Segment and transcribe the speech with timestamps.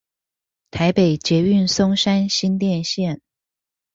[0.71, 3.19] 台北捷運松山新店線